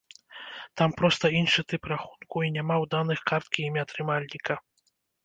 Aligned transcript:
Там 0.79 0.93
проста 1.01 1.25
іншы 1.41 1.61
тып 1.73 1.83
рахунку 1.91 2.37
і 2.45 2.49
няма 2.55 2.75
ў 2.83 2.91
даных 2.95 3.19
карткі 3.33 3.67
імя 3.69 3.83
трымальніка. 3.93 4.57